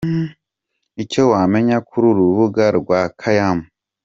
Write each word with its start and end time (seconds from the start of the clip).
Icyo 1.03 1.21
wamenya 1.31 1.77
ku 1.87 1.95
rubuga 2.03 2.65
rwa 2.79 3.01
Kaymu. 3.19 3.63